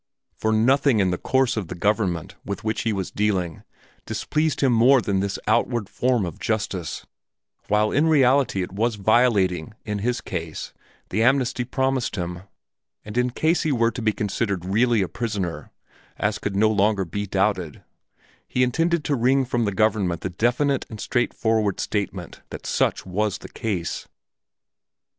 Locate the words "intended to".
18.63-19.13